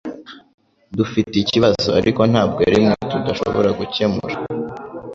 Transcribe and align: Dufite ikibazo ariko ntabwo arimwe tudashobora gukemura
Dufite 0.97 1.33
ikibazo 1.43 1.89
ariko 1.99 2.21
ntabwo 2.31 2.59
arimwe 2.67 2.91
tudashobora 3.11 3.69
gukemura 3.79 4.35